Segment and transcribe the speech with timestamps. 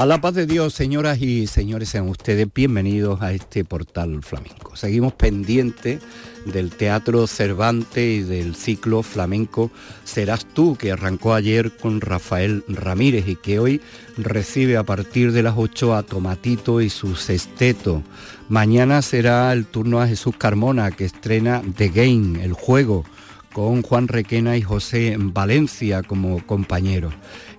[0.00, 4.74] A la paz de Dios, señoras y señores, sean ustedes bienvenidos a este portal flamenco.
[4.74, 6.00] Seguimos pendientes
[6.46, 9.70] del Teatro Cervantes y del ciclo flamenco
[10.04, 13.82] Serás tú, que arrancó ayer con Rafael Ramírez y que hoy
[14.16, 18.02] recibe a partir de las 8 a Tomatito y su sexteto.
[18.48, 23.04] Mañana será el turno a Jesús Carmona, que estrena The Game, el juego,
[23.52, 27.12] con Juan Requena y José Valencia como compañeros.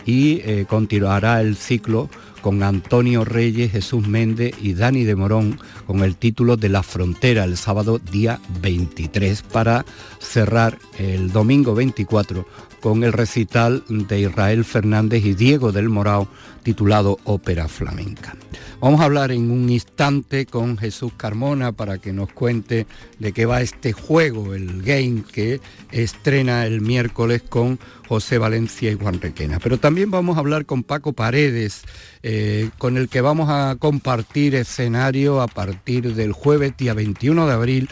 [0.05, 2.09] Y eh, continuará el ciclo
[2.41, 7.43] con Antonio Reyes, Jesús Méndez y Dani de Morón con el título de La Frontera
[7.43, 9.85] el sábado día 23 para
[10.19, 12.45] cerrar el domingo 24
[12.81, 16.27] con el recital de Israel Fernández y Diego del Morao
[16.63, 18.35] titulado Ópera Flamenca.
[18.81, 22.87] Vamos a hablar en un instante con Jesús Carmona para que nos cuente
[23.19, 28.95] de qué va este juego, el game que estrena el miércoles con José Valencia y
[28.95, 29.59] Juan Requena.
[29.59, 31.83] Pero también vamos a hablar con Paco Paredes,
[32.23, 37.53] eh, con el que vamos a compartir escenario a partir del jueves día 21 de
[37.53, 37.89] abril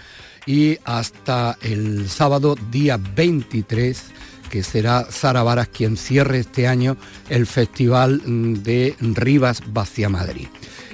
[0.47, 4.11] y hasta el sábado día 23
[4.49, 6.97] que será Sara Varas quien cierre este año
[7.29, 8.21] el Festival
[8.63, 10.47] de Rivas Vacia Madrid.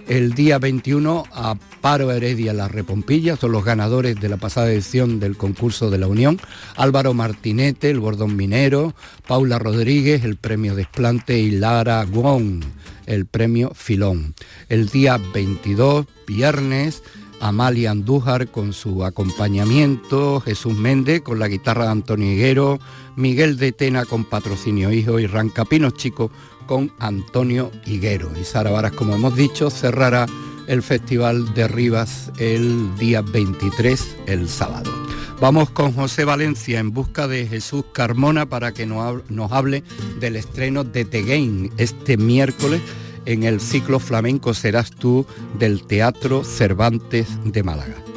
[0.07, 5.19] El día 21 a Paro Heredia La Repompilla, son los ganadores de la pasada edición
[5.19, 6.39] del concurso de la Unión,
[6.75, 8.93] Álvaro Martinete, el Bordón Minero,
[9.27, 12.63] Paula Rodríguez, el premio Desplante y Lara Guón,
[13.07, 14.35] el premio Filón.
[14.69, 17.01] El día 22, viernes,
[17.39, 22.79] Amalia Andújar con su acompañamiento, Jesús Méndez con la guitarra de Antonio Higuero,
[23.15, 26.31] Miguel de Tena con Patrocinio Hijo y Rancapinos Chico
[26.65, 28.31] con Antonio Higuero.
[28.39, 30.25] Y Sara Varas, como hemos dicho, cerrará
[30.67, 34.91] el Festival de Rivas el día 23, el sábado.
[35.39, 39.83] Vamos con José Valencia en busca de Jesús Carmona para que nos hable
[40.19, 42.81] del estreno de The este miércoles
[43.25, 45.25] en el ciclo flamenco Serás tú
[45.59, 48.14] del Teatro Cervantes de Málaga.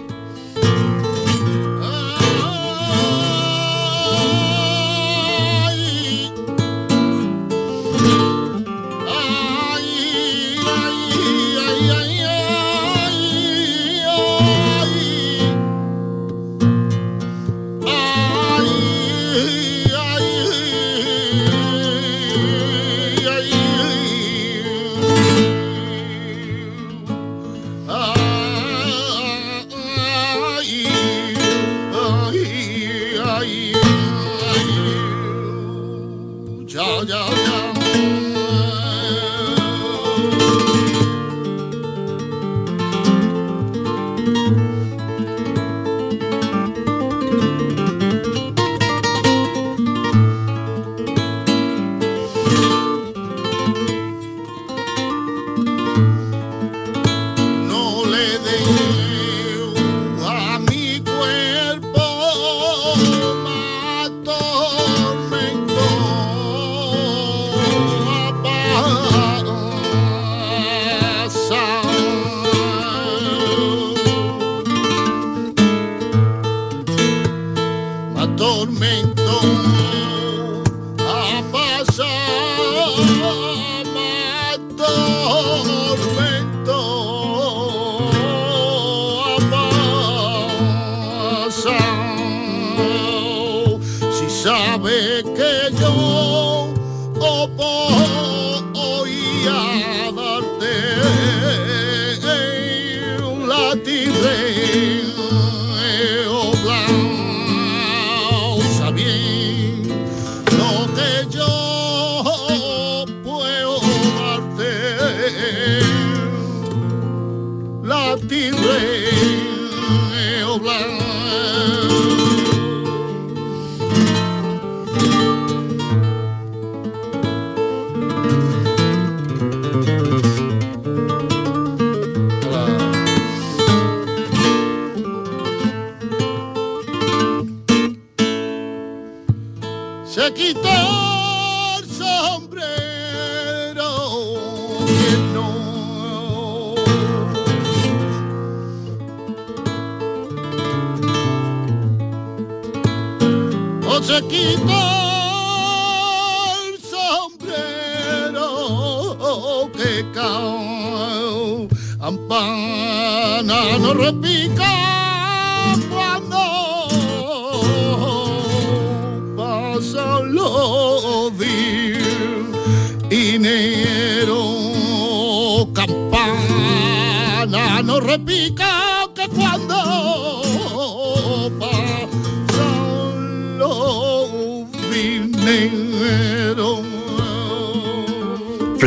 [161.99, 164.88] Campana no repica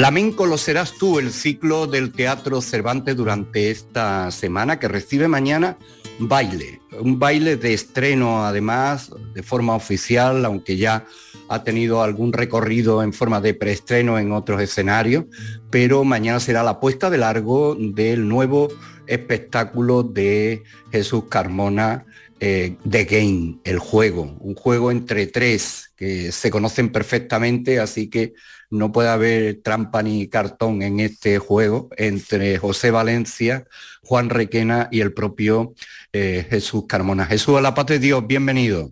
[0.01, 5.77] Flamenco lo serás tú, el ciclo del Teatro Cervantes durante esta semana que recibe mañana
[6.17, 11.05] baile, un baile de estreno además de forma oficial, aunque ya
[11.49, 15.25] ha tenido algún recorrido en forma de preestreno en otros escenarios,
[15.69, 18.69] pero mañana será la puesta de largo del nuevo
[19.05, 22.07] espectáculo de Jesús Carmona
[22.39, 28.33] eh, The Game, el juego, un juego entre tres que se conocen perfectamente, así que
[28.71, 33.67] no puede haber trampa ni cartón en este juego entre José Valencia,
[34.03, 35.73] Juan Requena y el propio
[36.13, 37.25] eh, Jesús Carmona.
[37.25, 38.91] Jesús a la paz de Dios, bienvenido.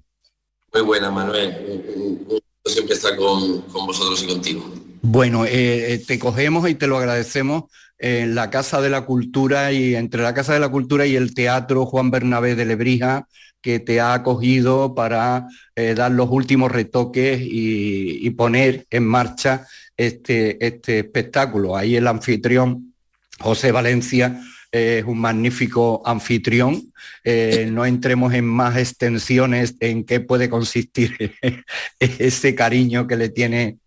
[0.73, 2.27] Muy buena, Manuel.
[2.65, 4.71] Siempre está con, con vosotros y contigo.
[5.01, 7.63] Bueno, eh, te cogemos y te lo agradecemos
[7.97, 11.33] en la Casa de la Cultura y entre la Casa de la Cultura y el
[11.33, 13.27] Teatro Juan Bernabé de Lebrija,
[13.61, 19.67] que te ha acogido para eh, dar los últimos retoques y, poner en marcha
[19.97, 21.75] este, este espectáculo.
[21.75, 22.93] Ahí el anfitrión,
[23.39, 24.39] José Valencia,
[24.71, 26.93] es un magnífico anfitrión.
[27.23, 31.35] Eh, no entremos en más extensiones en qué puede consistir
[31.99, 33.77] ese cariño que le tiene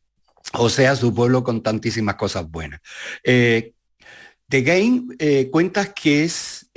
[0.53, 2.81] José a su pueblo con tantísimas cosas buenas.
[3.23, 3.73] Eh,
[4.49, 6.69] The Game eh, cuentas que es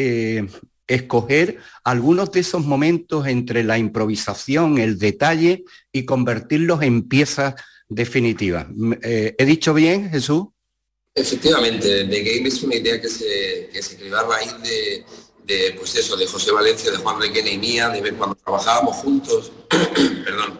[0.87, 7.55] escoger algunos de esos momentos entre la improvisación, el detalle y convertirlos en piezas
[7.87, 8.67] definitivas.
[9.01, 10.45] Eh, ¿He dicho bien, Jesús?
[11.13, 15.95] Efectivamente, The Game es una idea que se, que se creó a raíz de, pues
[15.95, 20.59] eso, de José Valencia, de Juan Requena y mía, de cuando trabajábamos juntos, perdón,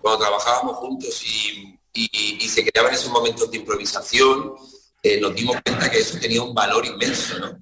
[0.00, 4.54] cuando trabajábamos juntos y, y se creaban esos momentos de improvisación
[5.02, 7.58] eh, nos dimos cuenta que eso tenía un valor inmenso, ¿no?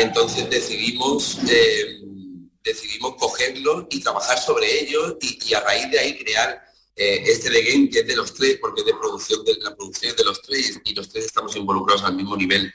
[0.00, 2.00] Entonces decidimos, eh,
[2.62, 6.62] decidimos cogerlo y trabajar sobre ello y, a raíz de ahí crear
[6.96, 9.74] eh, este The Game que es de los tres, porque es de producción de la
[9.76, 12.72] producción de los tres y los tres estamos involucrados al mismo nivel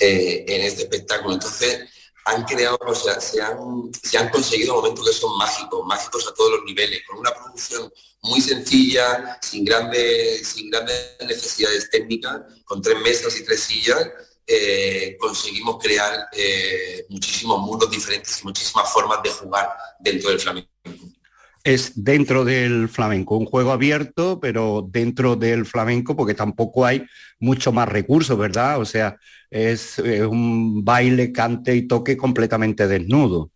[0.00, 1.34] en este espectáculo.
[1.34, 1.88] Entonces
[2.28, 6.34] han creado, o sea, se han, se han conseguido momentos que son mágicos, mágicos a
[6.34, 7.90] todos los niveles, con una producción
[8.22, 14.08] muy sencilla, sin grandes, sin grandes necesidades técnicas, con tres mesas y tres sillas,
[14.48, 19.68] eh, conseguimos crear eh, muchísimos mundos diferentes y muchísimas formas de jugar
[20.00, 20.70] dentro del flamenco.
[21.62, 27.04] Es dentro del flamenco, un juego abierto, pero dentro del flamenco, porque tampoco hay
[27.38, 28.80] mucho más recursos, ¿verdad?
[28.80, 29.18] O sea,
[29.50, 33.50] es un baile, cante y toque completamente desnudo.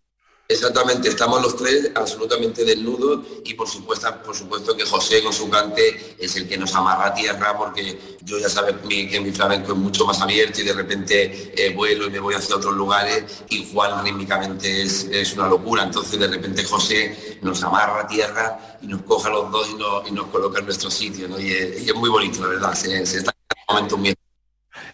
[0.48, 5.48] Exactamente, estamos los tres absolutamente desnudos y por supuesto, por supuesto que José con su
[5.48, 9.72] cante es el que nos amarra a tierra porque yo ya sabes que mi flamenco
[9.72, 13.44] es mucho más abierto y de repente eh, vuelo y me voy hacia otros lugares
[13.48, 18.88] y Juan rítmicamente es, una locura, entonces de repente José nos amarra a tierra y
[18.88, 19.68] nos coja los dos
[20.06, 23.56] y, nos coloca en nuestro sitio y, es, muy bonito, la verdad, se, está en
[23.68, 24.14] un momento muy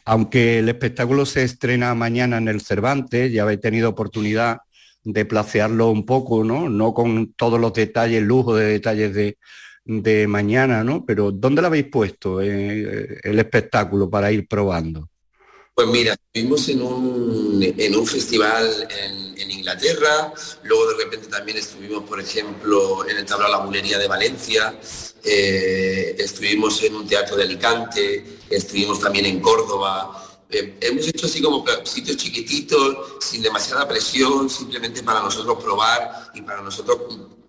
[0.05, 4.61] aunque el espectáculo se estrena mañana en el Cervantes, ya habéis tenido oportunidad
[5.13, 6.69] de placearlo un poco, ¿no?
[6.69, 11.07] No con todos los detalles, lujo de detalles de, mañana, ¿no?
[11.07, 15.09] Pero ¿dónde lo habéis puesto eh, el espectáculo para ir probando?
[15.75, 22.05] Pues mira, estuvimos en un, en un festival en, Inglaterra, luego de repente también estuvimos,
[22.05, 24.75] por ejemplo, en el Tablao La Bulería de Valencia,
[25.23, 31.43] eh, estuvimos en un teatro de Alicante, estuvimos también en Córdoba, eh, hemos hecho así
[31.43, 36.99] como sitios chiquititos, sin demasiada presión, simplemente para nosotros probar y para nosotros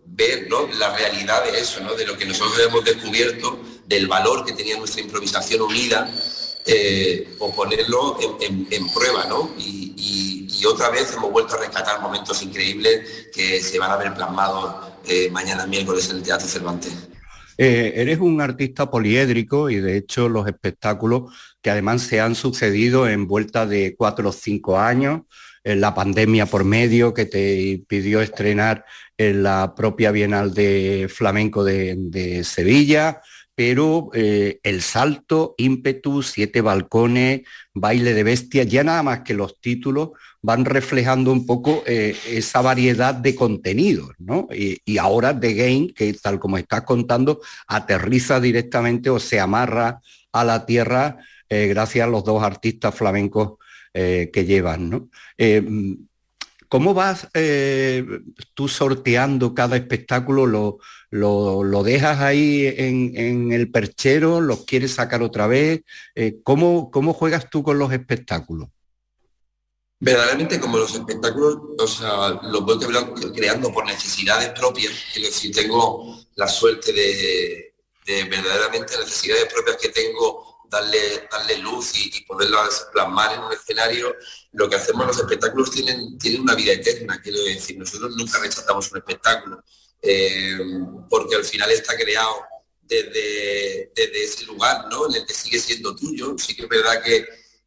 [0.06, 4.78] ver la realidad de eso, de lo que nosotros hemos descubierto, del valor que tenía
[4.78, 6.12] nuestra improvisación unida,
[6.66, 9.28] eh, o ponerlo en, prueba.
[9.58, 14.76] Y, otra vez hemos vuelto a rescatar momentos increíbles que se van a ver plasmados
[15.06, 16.92] eh, mañana miércoles en el Teatro Cervantes.
[17.66, 23.28] Eres un artista poliédrico y de hecho los espectáculos que además se han sucedido en
[23.28, 25.22] vuelta de cuatro o cinco años,
[25.64, 28.86] en la pandemia por medio que te impidió estrenar
[29.18, 33.22] en la propia Bienal de Flamenco de, Sevilla,
[33.60, 37.42] pero eh, el salto, ímpetu, siete balcones,
[37.74, 40.12] baile de bestia, ya nada más que los títulos
[40.42, 44.48] van reflejando un poco eh, esa variedad de contenidos, ¿no?
[44.56, 50.00] Y, ahora The Game, que tal como estás contando, aterriza directamente o se amarra
[50.32, 51.18] a la tierra
[51.50, 53.58] eh, gracias a los dos artistas flamencos
[53.92, 55.10] que llevan, ¿no?
[56.70, 57.28] ¿Cómo vas
[58.54, 60.46] tú sorteando cada espectáculo?
[60.46, 64.40] ¿Lo, lo, dejas ahí en, el perchero?
[64.40, 65.82] ¿Los quieres sacar otra vez?
[66.14, 68.70] Eh, ¿cómo, ¿Cómo juegas tú con los espectáculos?
[70.00, 72.78] Verdaderamente como los espectáculos, o sea, los voy
[73.36, 80.49] creando por necesidades propias, quiero decir, tengo la suerte de verdaderamente necesidades propias que tengo
[80.70, 84.16] darle, darle luz y, poderlas plasmar en un escenario,
[84.52, 88.92] lo que hacemos los espectáculos tienen, tienen una vida eterna, quiero decir, nosotros nunca rechazamos
[88.92, 89.64] un espectáculo,
[90.02, 90.58] eh,
[91.10, 92.36] porque al final está creado
[92.82, 95.08] desde, desde, ese lugar, ¿no?
[95.10, 96.36] En el que sigue siendo tuyo.
[96.38, 97.26] Sí que es verdad que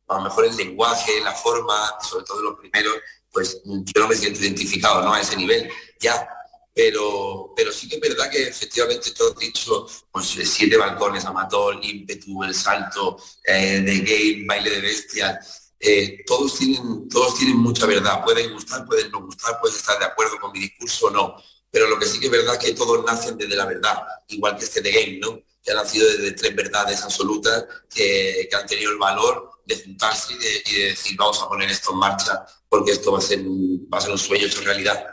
[0.08, 2.94] a lo mejor el lenguaje, la forma, sobre todo los primeros,
[3.30, 5.14] pues yo no me siento identificado, ¿no?
[5.14, 6.28] A ese nivel, ya,
[6.74, 11.78] pero, pero sí que es verdad que efectivamente todo dicho, pues eh, siete balcones, Amatol,
[11.82, 15.38] ímpetu, el salto, eh, game, baile de bestia,
[15.84, 18.22] eh, todos, tienen, todos tienen mucha verdad.
[18.24, 21.36] Pueden gustar, pueden no gustar, pueden estar de acuerdo con mi discurso o no.
[21.70, 24.56] Pero lo que sí que es verdad es que todos nacen desde la verdad, igual
[24.56, 25.42] que este de game, ¿no?
[25.60, 30.72] Que ha nacido desde tres verdades absolutas que, han tenido el valor de juntarse y
[30.74, 34.00] de, decir vamos a poner esto en marcha porque esto va a ser, va a
[34.00, 35.04] ser un sueño hecho realidad.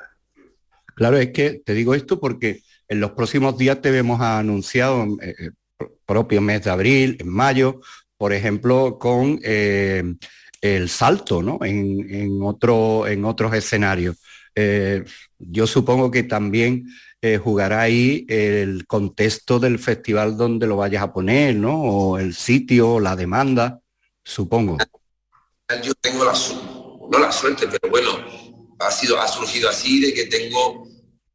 [1.00, 5.34] Claro, es que te digo esto porque en los próximos días te vemos anunciado, eh,
[5.40, 5.50] eh
[6.06, 7.80] propio mes de abril, en mayo,
[8.18, 10.04] por ejemplo, con eh,
[10.60, 11.58] el salto, ¿no?
[11.64, 14.18] En, otro, en otros escenarios.
[15.38, 16.86] Yo supongo que también
[17.42, 21.82] jugará ahí el contexto del festival donde lo vayas a poner, ¿no?
[21.82, 23.80] O el sitio, la demanda,
[24.22, 24.78] supongo.
[25.82, 28.10] Yo tengo la, no suerte, pero bueno,
[28.80, 30.89] ha, sido, ha surgido así de que tengo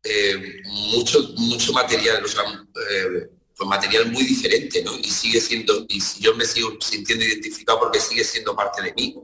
[0.04, 2.42] eh, mucho, mucho material, o sea,
[2.90, 4.96] eh, pues material muy diferente, ¿no?
[4.98, 9.16] Y sigue siendo, y yo me sigo sintiendo identificado porque sigue siendo parte de mí.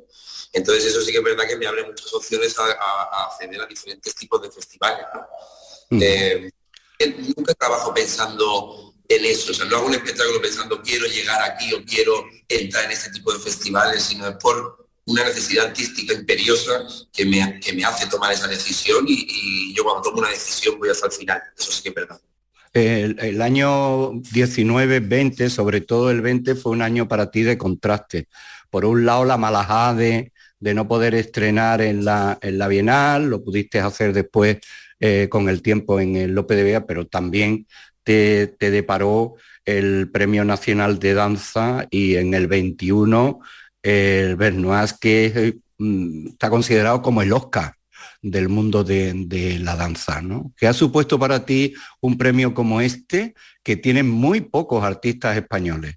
[0.52, 4.14] Entonces eso sí que es verdad que me abre muchas opciones a, acceder a diferentes
[4.14, 5.04] tipos de festivales.
[5.90, 6.50] Eh,
[7.36, 11.74] nunca trabajo pensando en eso, o sea, no hago un espectáculo pensando quiero llegar aquí
[11.74, 16.86] o quiero entrar en este tipo de festivales, sino es por una necesidad artística imperiosa
[17.12, 20.90] que me, que me hace tomar esa decisión y, yo cuando tomo una decisión voy
[20.90, 22.20] hasta el final, eso sí que es verdad.
[22.72, 28.28] El, año 19, 20, sobre todo el 20, fue un año para ti de contraste.
[28.70, 33.42] Por un lado, la malajá de, no poder estrenar en la, en la Bienal, lo
[33.42, 34.58] pudiste hacer después
[35.00, 37.66] eh, con el tiempo en el Lope de Vega, pero también
[38.04, 43.40] te, te deparó el Premio Nacional de Danza y en el 21
[43.82, 47.74] el Bernois que mm, está considerado como el Oscar
[48.22, 50.52] del mundo de, la danza, ¿no?
[50.56, 55.96] ¿Qué ha supuesto para ti un premio como este que tiene muy pocos artistas españoles?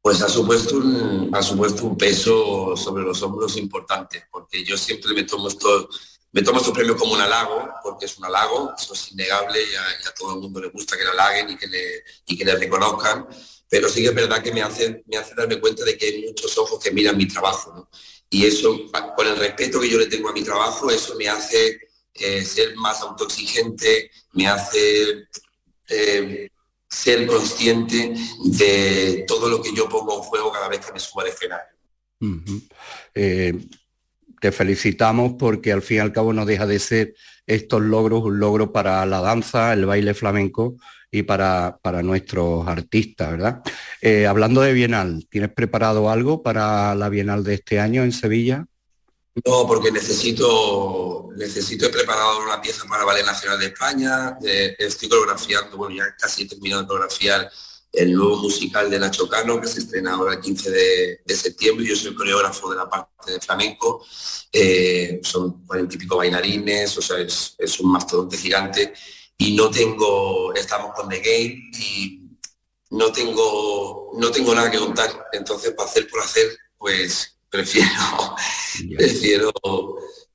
[0.00, 5.12] Pues ha supuesto un, ha supuesto un peso sobre los hombros importante, porque yo siempre
[5.12, 5.88] me tomo esto,
[6.32, 10.06] me tomo estos premios como un halago, porque es un halago, eso es innegable y
[10.06, 12.56] a, todo el mundo le gusta que le halaguen y que le, y que le
[12.56, 13.26] reconozcan
[13.68, 16.26] pero sí que es verdad que me hace, me hace darme cuenta de que hay
[16.26, 17.88] muchos ojos que miran mi trabajo.
[18.30, 18.78] Y eso,
[19.16, 21.80] con el respeto que yo le tengo a mi trabajo, eso me hace
[22.14, 25.28] eh, ser más autoexigente, me hace
[25.88, 26.48] eh,
[26.88, 31.20] ser consciente de todo lo que yo pongo en juego cada vez que me subo
[31.20, 31.76] al escenario.
[34.40, 37.14] Te felicitamos porque al fin y al cabo no deja de ser
[37.46, 40.76] estos logros un logro para la danza, el baile flamenco
[41.10, 43.62] y para, para nuestros artistas, ¿verdad?
[44.00, 48.66] Eh, hablando de Bienal, ¿tienes preparado algo para la Bienal de este año en Sevilla?
[49.44, 54.36] No, porque necesito, necesito he preparado una pieza para Ballet Nacional de España,
[54.78, 57.48] estoy coreografiando, bueno, ya casi he terminado de coreografiar
[57.92, 61.86] el nuevo musical de Nacho Cano, que se estrena ahora el 15 de, septiembre.
[61.86, 64.04] Yo soy coreógrafo de la parte de flamenco.
[64.52, 68.92] Eh, son cuarenta y pico bailarines, o sea, es, es un mastodonte gigante
[69.38, 72.22] y no tengo, estamos con The Game y
[72.90, 75.26] no tengo, no tengo nada que contar.
[75.32, 78.34] Entonces, para hacer por hacer, pues prefiero,
[78.96, 79.52] prefiero,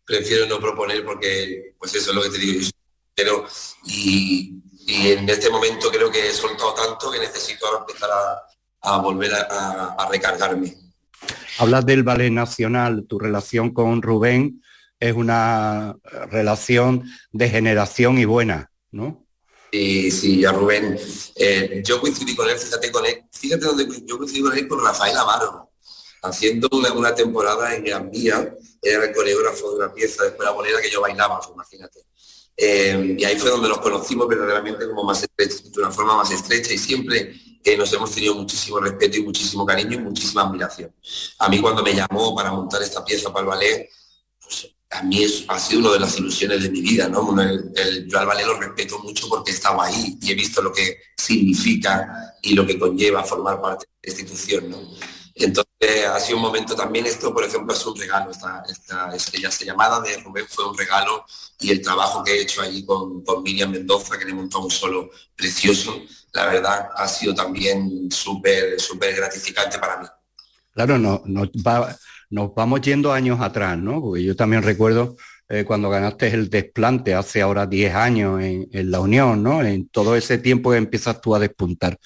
[0.06, 2.70] prefiero no proponer porque, pues eso es lo que te digo,
[3.14, 3.46] pero
[3.86, 8.10] y, en este momento creo que he soltado tanto que necesito ahora empezar
[8.82, 10.76] a, volver a, a, recargarme.
[11.58, 14.62] Hablas del ballet nacional, tu relación con Rubén
[15.00, 15.96] es una
[16.30, 18.72] relación de generación y buena.
[18.94, 19.26] ¿no?
[19.72, 20.98] Y sí, a Rubén.
[21.36, 24.84] Eh, yo coincidí con él, fíjate con él, fíjate donde yo coincidí con él con
[24.84, 25.72] Rafael Amaro,
[26.22, 30.80] haciendo una, temporada en Gran Vía, era el coreógrafo de una pieza de escuela bolera
[30.80, 32.02] que yo bailaba, imagínate.
[32.56, 36.32] Eh, y ahí fue donde nos conocimos verdaderamente como más estrecha, de una forma más
[36.32, 40.94] estrecha y siempre eh, nos hemos tenido muchísimo respeto y muchísimo cariño y muchísima admiración.
[41.40, 43.90] A mí cuando me llamó para montar esta pieza para el ballet,
[44.42, 47.42] pues, a mí ha sido una de las ilusiones de mi vida, ¿no?
[47.42, 50.72] El, yo al ballet lo respeto mucho porque he estado ahí y he visto lo
[50.72, 54.78] que significa y lo que conlleva formar parte de la institución, ¿no?
[55.34, 55.73] Entonces
[56.08, 60.00] ha sido un momento también, esto por ejemplo es un regalo, esta, esta estrella llamada
[60.02, 61.26] de Rubén fue un regalo
[61.60, 64.72] y el trabajo que he hecho allí con, con Miriam Mendoza, que le montó un
[64.72, 66.02] solo precioso,
[66.34, 70.08] la verdad ha sido también súper, súper gratificante para mí.
[70.74, 71.22] Claro, no,
[71.66, 71.96] va,
[72.30, 74.02] nos vamos yendo años atrás, ¿no?
[74.02, 75.16] Porque yo también recuerdo
[75.48, 79.64] eh, cuando ganaste el desplante hace ahora 10 años en, la Unión, ¿no?
[79.64, 81.98] En todo ese tiempo que empiezas tú a despuntar.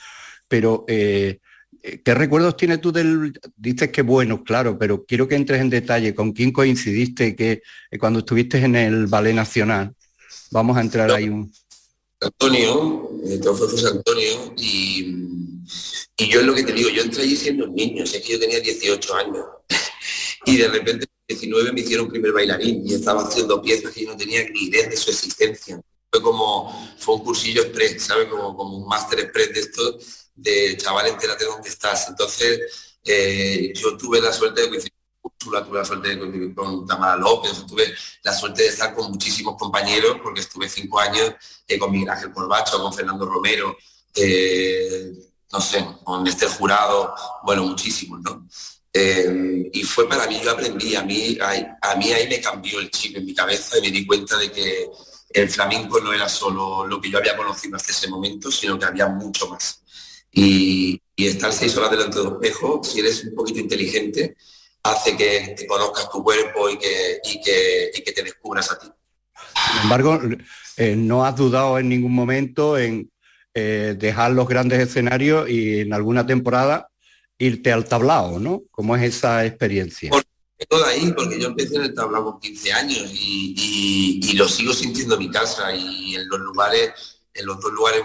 [0.49, 1.39] Pero, eh,
[1.81, 3.39] ¿qué recuerdos tienes tú del...
[3.55, 7.97] Dices que bueno, claro, pero quiero que entres en detalle con quién coincidiste que eh,
[7.97, 9.93] cuando estuviste en el Ballet Nacional.
[10.51, 11.51] Vamos a entrar ahí un...
[12.19, 13.09] Antonio,
[13.43, 15.27] fue José Antonio, y,
[16.17, 18.39] y yo es lo que te digo, yo entré allí siendo niño, sé que yo
[18.39, 19.45] tenía 18 años
[20.47, 24.17] y de repente 19 me hicieron primer bailarín y estaba haciendo piezas que yo no
[24.17, 25.79] tenía ni idea de su existencia.
[26.09, 28.27] Fue como, fue un cursillo express, ¿sabes?
[28.27, 29.99] Como, como un máster express de esto,
[30.37, 32.07] de chaval, entérate dónde estás.
[32.09, 35.31] Entonces, eh, yo tuve la suerte de coincidir con
[35.65, 36.53] tuve la suerte de
[36.87, 41.33] Tamara López, tuve la suerte de estar con muchísimos compañeros, porque estuve cinco años
[41.67, 43.75] eh, con Miguel Ángel Corbacho, con Fernando Romero,
[44.15, 45.11] eh,
[45.51, 47.13] no sé, con este jurado,
[47.43, 48.47] bueno, muchísimos, ¿no?
[48.93, 52.89] Eh, y fue para mí, yo aprendí, a mí, a, mí ahí me cambió el
[52.89, 54.89] chip en mi cabeza y me di cuenta de que
[55.29, 58.85] el flamenco no era solo lo que yo había conocido hasta ese momento, sino que
[58.85, 59.83] había mucho más.
[60.31, 64.37] Y, estar seis horas delante de un espejo, si eres un poquito inteligente,
[64.83, 68.87] hace que te conozcas tu cuerpo y que, que, te descubras a ti.
[69.71, 70.19] Sin embargo,
[70.77, 73.11] eh, no has dudado en ningún momento en
[73.53, 76.87] eh, dejar los grandes escenarios y en alguna temporada
[77.39, 78.63] irte al tablao, ¿no?
[78.69, 80.11] ¿Cómo es esa experiencia?
[80.65, 85.15] todo ahí, porque yo empecé en el tablao con 15 años y, lo sigo sintiendo
[85.15, 86.91] en mi casa y en los lugares,
[87.33, 88.03] en los dos lugares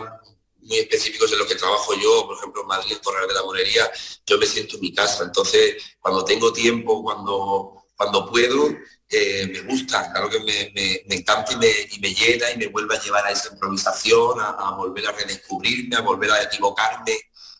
[0.62, 3.90] muy específicos en los que trabajo yo, por ejemplo en Madrid, Torre de la Morería,
[4.27, 5.25] yo me siento en mi casa.
[5.25, 8.70] Entonces, cuando tengo tiempo, cuando, cuando puedo,
[9.09, 13.27] eh, me gusta, claro que me, encanta y me, llena y me vuelve a llevar
[13.27, 17.16] a esa improvisación, a, volver a redescubrirme, a volver a equivocarme,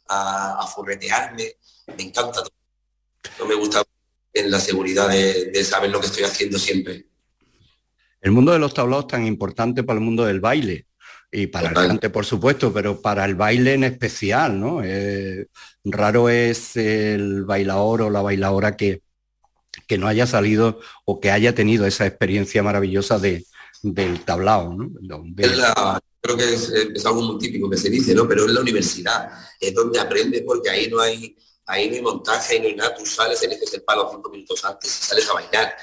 [0.09, 1.33] a, a
[1.97, 2.43] me encanta.
[3.39, 3.83] No me gusta
[4.33, 7.07] en la seguridad de, saber lo que estoy haciendo siempre.
[8.21, 10.87] El mundo de los tablaos tan importante para el mundo del baile
[11.33, 14.83] y para el cante, por supuesto, pero para el baile en especial, ¿no?
[14.85, 15.49] Eh,
[15.85, 19.03] raro es el bailador o la bailadora que,
[19.87, 23.47] que no haya salido o que haya tenido esa experiencia maravillosa de,
[23.83, 24.91] del tablao, ¿no?
[26.21, 28.29] creo que es, es, algo muy típico que se dice, ¿no?
[28.29, 32.55] Pero es la universidad, es donde aprendes porque ahí no hay ahí no hay montaje,
[32.55, 35.35] ahí no hay nada, tú sales, que ser palo cinco minutos antes y sales a
[35.35, 35.75] bailar.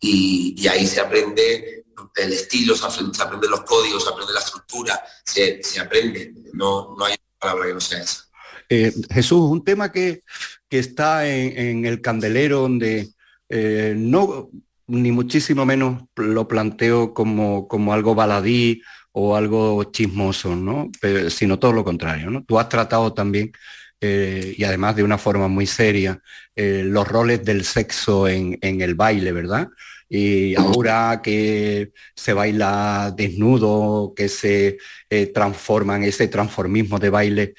[0.00, 1.81] Y, ahí se aprende
[2.16, 7.16] el estilo, se aprende, los códigos, se aprende la estructura, se, aprende, no, no hay
[7.38, 8.24] palabra que no sea esa.
[8.68, 10.22] Eh, Jesús, un tema que,
[10.68, 13.10] que está en, el candelero donde
[13.48, 14.50] eh, no,
[14.86, 20.90] ni muchísimo menos lo planteo como, como algo baladí o algo chismoso, ¿no?
[21.28, 22.44] sino todo lo contrario, ¿no?
[22.44, 23.52] Tú has tratado también
[24.00, 26.18] eh, y además de una forma muy seria,
[26.56, 29.68] los roles del sexo en, el baile, ¿verdad?
[30.14, 34.76] Y ahora que se baila desnudo, que se
[35.08, 37.54] eh, transforman ese transformismo de baile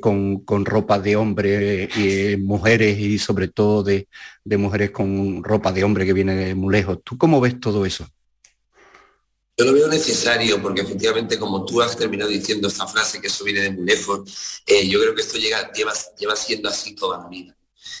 [0.00, 4.06] con, ropa de hombre y mujeres y sobre todo de,
[4.44, 7.00] de mujeres con ropa de hombre que viene de muy lejos.
[7.02, 8.06] ¿Tú cómo ves todo eso?
[9.58, 13.42] Yo lo veo necesario porque efectivamente, como tú has terminado diciendo esta frase, que eso
[13.42, 17.18] viene de muy lejos, eh, yo creo que esto llega, lleva, lleva siendo así toda
[17.18, 17.56] la vida.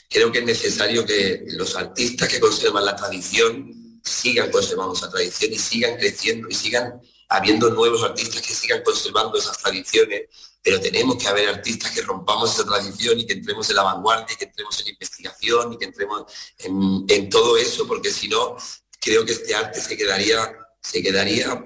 [0.08, 5.52] Creo que es necesario que los artistas que conservan la tradición sigan conservando esa tradición
[5.52, 10.22] y sigan creciendo y sigan habiendo nuevos artistas que sigan conservando esas tradiciones,
[10.62, 14.34] pero tenemos que haber artistas que rompamos esa tradición y que entremos en la vanguardia,
[14.34, 16.24] y que entremos en investigación y que entremos
[16.58, 18.56] en, todo eso, porque si no,
[19.00, 21.64] creo que este arte se quedaría se quedaría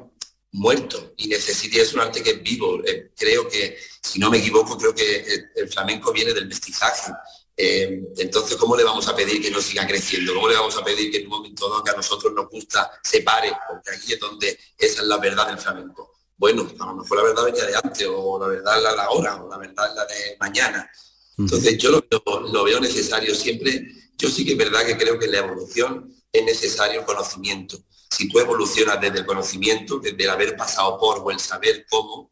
[0.53, 2.83] muerto y necesitaría, es un arte que es vivo.
[2.85, 7.13] Eh, creo que, si no me equivoco, creo que el, flamenco viene del mestizaje.
[7.57, 10.35] Eh, entonces, ¿cómo le vamos a pedir que no siga creciendo?
[10.35, 12.91] ¿Cómo le vamos a pedir que en un momento dado que a nosotros nos gusta
[13.03, 13.53] se pare?
[13.69, 16.13] Porque aquí es donde esa es la verdad del flamenco.
[16.37, 19.01] bueno, a lo mejor la verdad venía de antes, o la verdad es la de
[19.03, 20.91] ahora, o la verdad es la de mañana.
[21.37, 23.87] Entonces yo lo, veo necesario siempre,
[24.17, 27.79] yo sí que es verdad que creo que en la evolución es necesario el conocimiento.
[28.11, 32.30] Si tú evolucionas desde el conocimiento, desde el haber pasado por o el saber cómo,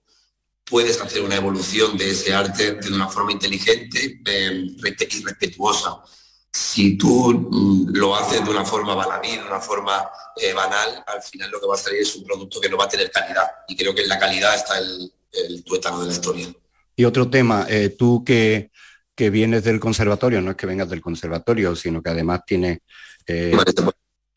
[0.68, 6.02] puedes hacer una evolución de ese arte de una forma inteligente eh, y respetuosa.
[6.52, 11.22] Si tú mm, lo haces de una forma baladí, de una forma eh, banal, al
[11.22, 13.46] final lo que va a salir es un producto que no va a tener calidad.
[13.68, 16.48] Y creo que en la calidad está el, el tuétano de la historia.
[16.96, 18.70] Y otro tema, eh, tú que,
[19.14, 22.78] que, vienes del conservatorio, no es que vengas del conservatorio, sino que además tienes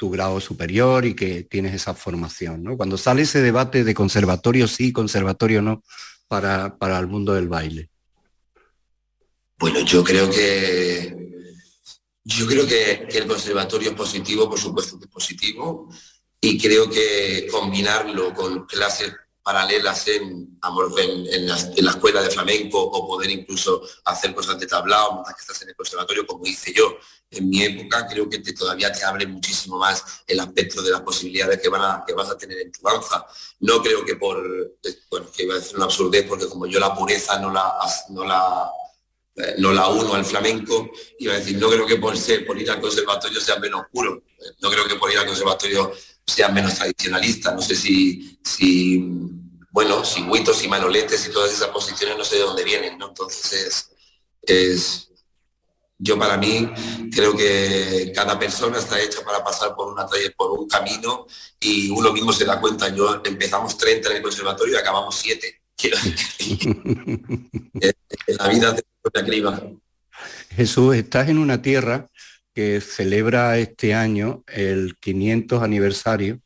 [0.01, 2.63] tu grado superior y que tienes esa formación.
[2.63, 2.75] ¿no?
[2.75, 5.83] Cuando sale ese debate de conservatorio sí, conservatorio no,
[6.31, 7.89] para, para el mundo del baile?
[9.59, 11.13] Bueno, yo creo que
[12.23, 15.89] yo creo que, el conservatorio es positivo, por supuesto que es positivo,
[16.39, 23.31] y creo que combinarlo con clases paralelas en, en, la, escuela de flamenco o poder
[23.31, 26.97] incluso hacer cosas de tablao que estás en el conservatorio, como hice yo
[27.31, 31.61] en mi época, creo que todavía te abre muchísimo más el aspecto de las posibilidades
[31.61, 33.25] que, van a, que vas a tener en tu danza.
[33.61, 34.37] No creo que por,
[35.09, 37.73] bueno, que iba a decir una absurdez, porque como yo la pureza no la,
[38.09, 38.69] no la
[39.33, 42.59] eh, no la uno al flamenco, iba a decir, no creo que por, ser, por
[42.59, 44.23] ir al conservatorio sea menos puro,
[44.59, 45.93] no creo que por ir al conservatorio
[46.25, 49.03] sea menos tradicionalista, no sé si, si
[49.71, 53.09] bueno, si huitos y manoletes y todas esas posiciones no sé de dónde vienen, ¿no?
[53.09, 53.89] Entonces
[54.41, 55.09] es,
[55.97, 56.69] yo para mí
[57.11, 61.27] creo que cada persona está hecha para pasar por una por un camino
[61.59, 62.89] y uno mismo se da cuenta.
[62.89, 65.61] Yo empezamos 30 en el conservatorio y acabamos 7.
[68.27, 69.61] la vida te criba.
[70.49, 72.07] Jesús, estás en una tierra
[72.53, 76.41] que celebra este año el 500 aniversario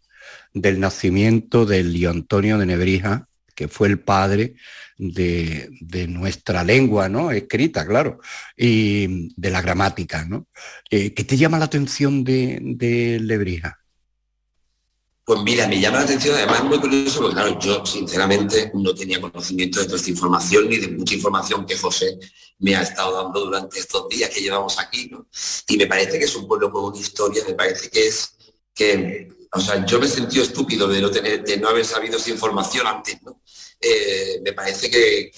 [0.54, 4.56] del nacimiento de Leo Antonio de Nebrija, que fue el padre
[4.98, 5.70] de,
[6.08, 7.32] nuestra lengua, ¿no?
[7.32, 8.20] Escrita, claro,
[8.56, 10.48] y de la gramática, ¿no?
[10.89, 13.20] Eh, ¿Qué te llama la atención de, de?
[15.26, 18.94] Pues mira, me llama la atención, además es muy curioso, porque claro, yo sinceramente no
[18.94, 22.20] tenía conocimiento de toda esta información ni de mucha información que José
[22.60, 25.26] me ha estado dando durante estos días que llevamos aquí, ¿no?
[25.68, 28.36] Y me parece que es un pueblo con una historia, me parece que es
[28.72, 32.30] que, o sea, yo me he sentido estúpido de no, de no haber sabido esa
[32.30, 33.42] información antes, ¿no?
[33.80, 35.32] Eh, me parece que,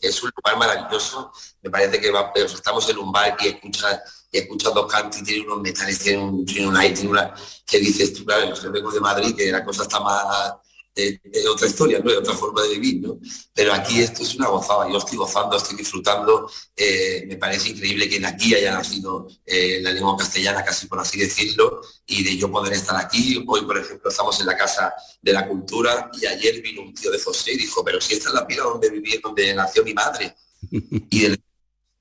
[0.00, 2.12] es un lugar maravilloso, me parece que
[2.44, 6.22] estamos en un bar y escuchas y escuchas dos cantos y tiene unos metales, tiene
[6.22, 7.34] un, tiene un aire, tiene una,
[7.66, 10.54] que dices tú, claro, vengo de Madrid, que la cosa está más
[10.94, 12.10] de, otra historia, ¿no?
[12.10, 13.18] de otra forma de vivir, ¿no?
[13.54, 18.08] Pero aquí esto es una gozada, yo estoy gozando, estoy disfrutando, eh, me parece increíble
[18.08, 22.36] que en aquí haya nacido eh, la lengua castellana, casi por así decirlo, y de
[22.36, 23.42] yo poder estar aquí.
[23.46, 27.10] Hoy, por ejemplo, estamos en la Casa de la Cultura y ayer vino un tío
[27.10, 29.94] de José y dijo, pero si esta es la pila donde viví, donde nació mi
[29.94, 30.34] madre.
[31.10, 31.42] Y el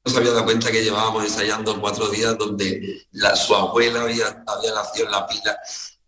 [0.06, 4.44] no se había dado cuenta que llevábamos ensayando cuatro días donde la, su abuela había,
[4.48, 5.60] había nacido en la pila.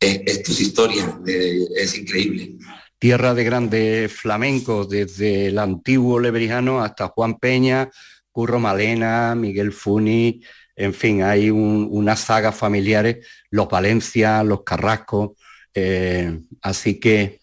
[0.02, 2.56] Eh, esto es historia, es increíble.
[2.98, 7.90] Tierra de grandes flamencos, desde el antiguo lebrijano hasta Juan Peña,
[8.32, 10.42] Curro Malena, Miguel Funi,
[10.76, 15.32] en fin, hay unas sagas familiares, los Valencia, los Carrascos,
[15.76, 17.40] eh, así que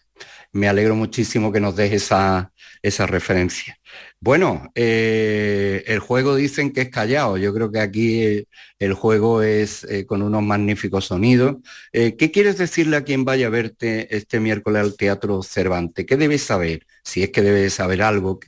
[0.51, 3.78] me alegro muchísimo que nos des esa, esa referencia.
[4.21, 7.37] Bueno, eh, el juego dicen que es callado.
[7.37, 8.45] Yo creo que aquí
[8.77, 11.55] el juego es eh, con unos magníficos sonidos.
[11.93, 16.05] Eh, ¿Qué quieres decirle a quien vaya a verte este miércoles al Teatro Cervantes?
[16.05, 16.85] ¿Qué debes saber?
[17.01, 18.41] Si es que debes saber algo.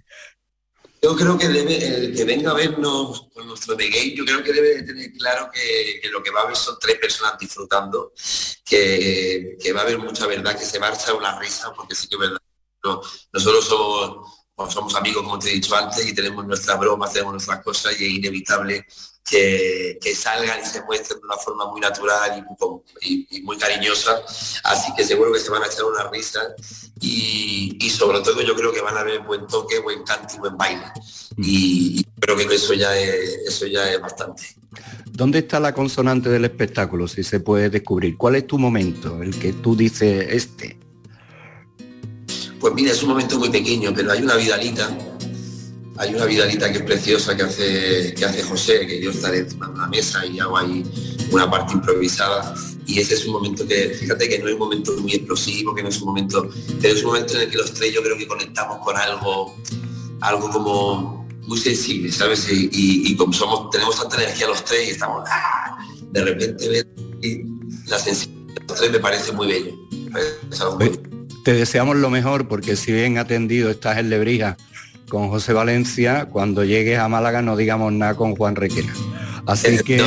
[1.02, 4.52] Yo creo que el que venga a vernos con nuestro The Game, yo creo que
[4.54, 8.12] debe tener claro que, lo que va a ver son tres personas disfrutando,
[8.66, 12.20] que, va a haber mucha verdad, que se marcha una risa, porque sí que es
[12.20, 12.42] verdad.
[13.34, 17.64] nosotros somos somos amigos, como te he dicho antes, y tenemos nuestras bromas, tenemos nuestras
[17.64, 18.86] cosas y es inevitable
[19.30, 22.46] que, salgan y se muestren de una forma muy natural
[23.02, 24.22] y, muy cariñosa.
[24.64, 26.42] Así que seguro que se van a echar una risa
[27.00, 30.58] y, sobre todo yo creo que van a ver buen toque, buen canto y buen
[30.58, 30.86] baile.
[31.38, 34.44] Y, creo que eso ya, es, eso ya es bastante.
[35.06, 38.18] ¿Dónde está la consonante del espectáculo, si se puede descubrir?
[38.18, 40.81] ¿Cuál es tu momento, el que tú dices este?
[42.62, 44.96] Pues mira, es un momento muy pequeño, pero hay una vidalita,
[45.98, 49.66] hay una vidalita que es preciosa que hace, que hace José, que yo estaré encima
[49.66, 50.84] de una mesa y hago ahí
[51.32, 52.54] una parte improvisada.
[52.86, 55.82] Y ese es un momento que, fíjate que no es un momento muy explosivo, que
[55.82, 58.16] no es un momento, pero es un momento en el que los tres yo creo
[58.16, 59.56] que conectamos con algo,
[60.20, 62.48] algo como muy sensible, ¿sabes?
[62.52, 65.80] Y, como somos, tenemos tanta energía los tres y estamos, ¡ah!
[66.12, 66.88] de repente ver
[67.88, 69.72] la sensibilidad de los tres me parece muy bello.
[71.44, 74.58] Te deseamos lo mejor porque si bien atendido estás en Lebrija
[75.10, 78.94] con José Valencia, cuando llegues a Málaga no digamos nada con Juan Requena.
[79.46, 80.06] Así que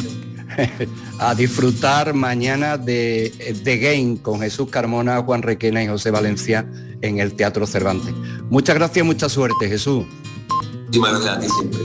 [1.18, 6.66] a disfrutar mañana de, de Game con Jesús Carmona, Juan Requena y José Valencia
[7.02, 8.14] en el Teatro Cervantes.
[8.48, 10.04] Muchas gracias, mucha suerte, Jesús.
[10.86, 11.80] Muchísimas gracias a ti siempre.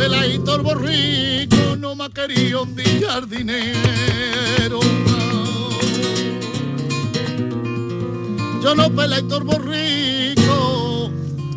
[0.00, 4.80] Peladito el borrico no me ha querido enviar dinero.
[8.62, 11.10] Yo no peleito el borrico.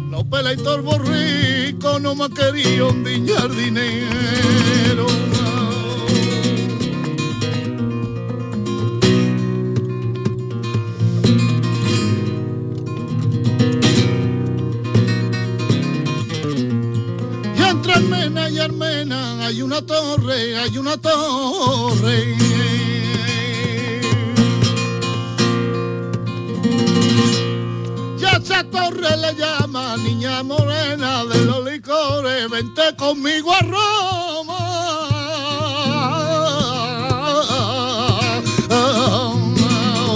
[0.09, 5.07] No peleito el borrico no me ha querido enviar dinero.
[17.95, 22.35] Armena y Armena hay una torre, hay una torre.
[28.19, 34.59] Y a esa torre le llama niña morena de los licores, vente conmigo a Roma.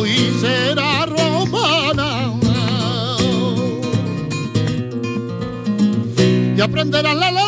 [0.06, 2.34] Y será romana.
[6.58, 7.47] y aprenderás la lengua.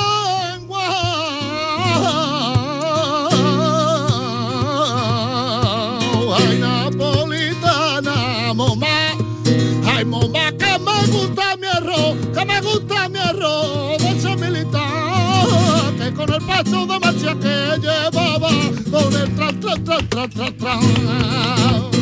[16.20, 18.50] Con el paso de marcha que llevaba,
[18.92, 21.99] con el tra, tra, tra, tra, tra, tra.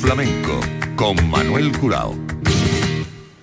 [0.00, 0.60] Flamenco
[0.96, 2.14] con Manuel Curao.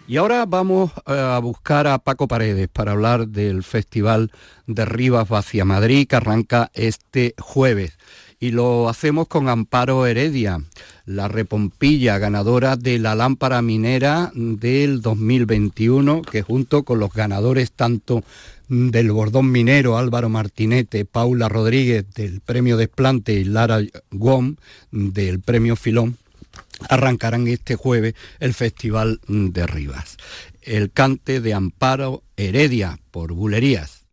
[0.07, 4.31] Y ahora vamos eh, a buscar a Paco Paredes para hablar del Festival
[4.65, 7.97] de Rivas hacia Madrid que arranca este jueves.
[8.39, 10.59] Y lo hacemos con Amparo Heredia,
[11.05, 18.23] la repompilla ganadora de la lámpara minera del 2021, que junto con los ganadores tanto
[18.67, 23.79] del Bordón Minero, Álvaro Martinete, Paula Rodríguez del Premio Desplante y Lara
[24.11, 24.55] Guom
[24.91, 26.17] del Premio Filón,
[26.89, 30.17] arrancarán este jueves el Festival de Rivas.
[30.61, 34.05] El cante de Amparo Heredia por Bulerías.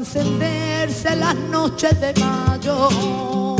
[0.00, 3.56] Encenderse las noches de mayo.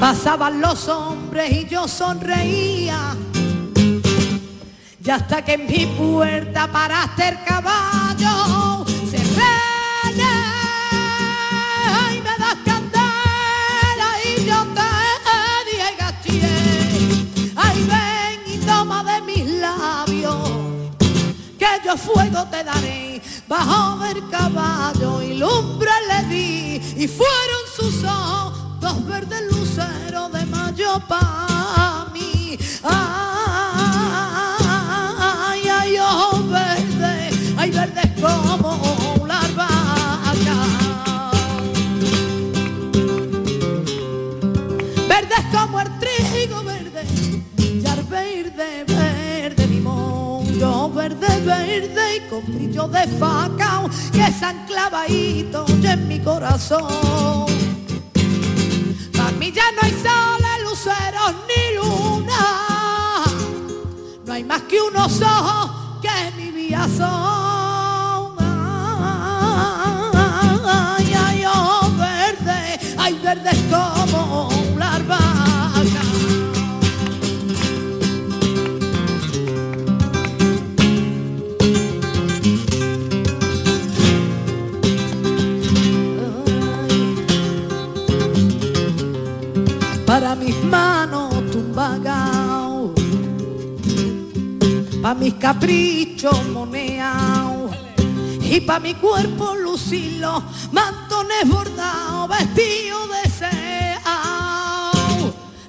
[0.00, 3.16] Pasaban los hombres y yo sonreía.
[5.04, 8.55] Y hasta que en mi puerta paraste el caballo,
[22.06, 29.04] fuego te daré, bajo del caballo y lumbre le di, y fueron sus ojos dos
[29.06, 32.56] verdes luceros de mayo para mí.
[32.84, 33.25] Ay,
[52.28, 53.82] con brillo de faca
[54.12, 57.46] que se anclavadito en mi corazón.
[59.16, 63.24] Para mí ya no hay soles, luceros ni luna,
[64.24, 68.36] no hay más que unos ojos que mi vida son.
[70.64, 74.25] Ay, ay, oh, verde, ay, verde como
[95.26, 97.68] mis caprichos moneao
[98.40, 103.96] y para mi cuerpo lucilo, mantones bordados, vestido de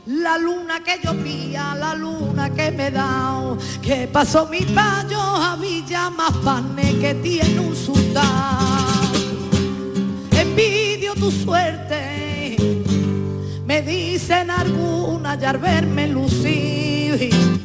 [0.06, 5.56] la luna que yo pía, la luna que me da, que pasó mi payo a
[5.56, 8.60] Villa más pane que tiene un sultán.
[10.34, 12.58] Envidio tu suerte,
[13.66, 17.57] me dicen alguna ya verme lucir.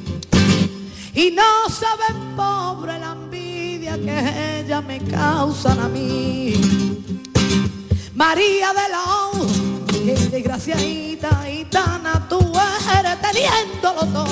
[1.15, 6.55] Y no saben pobre la envidia que ella me causan a mí.
[8.15, 9.13] María de la
[10.05, 12.41] Qué desgraciadita y tan tú
[12.99, 14.27] eres teniéndolo todo.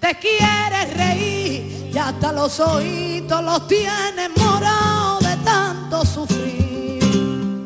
[0.00, 7.64] Te quieres reír y hasta los oídos los tienes morados de tanto sufrir.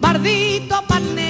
[0.00, 1.29] Maldito pané,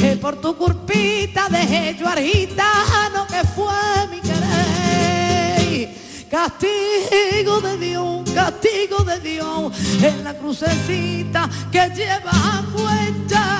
[0.00, 5.94] que por tu culpita dejé yo argitano que fue mi querer.
[6.30, 9.72] Castigo de Dios, castigo de Dios,
[10.02, 13.59] en la crucecita que lleva a cuenta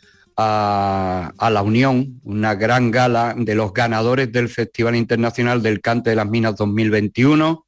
[0.41, 6.15] a, la Unión, una gran gala de los ganadores del Festival Internacional del Cante de
[6.15, 7.65] las Minas 2021.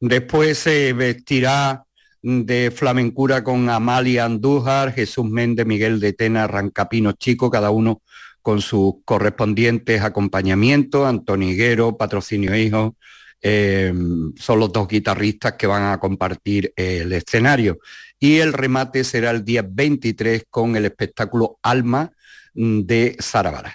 [0.00, 1.84] Después se vestirá
[2.22, 8.02] de flamencura con Amalia Andújar, Jesús Méndez, Miguel de Tena, Rancapino Chico, cada uno
[8.42, 12.96] con sus correspondientes acompañamientos, Antonio Higuero, Patrocinio Hijo,
[13.42, 13.92] eh,
[14.36, 17.78] son los dos guitarristas que van a compartir el escenario.
[18.20, 22.12] Y el remate será el día 23 con el espectáculo Alma
[22.54, 23.74] mm, de Sarabara.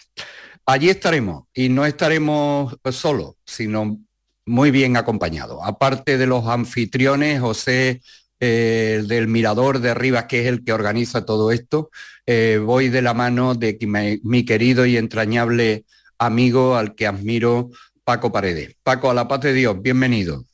[0.67, 3.99] Allí estaremos y no estaremos solos, sino
[4.45, 5.59] muy bien acompañados.
[5.63, 8.01] Aparte de los anfitriones, José
[8.39, 11.89] eh, del Mirador de Rivas, que es el que organiza todo esto,
[12.25, 13.77] eh, voy de la mano de
[14.23, 15.85] mi, querido y entrañable
[16.17, 17.71] amigo al que admiro,
[18.03, 18.75] Paco Paredes.
[18.83, 20.45] Paco, a la paz de Dios, bienvenido.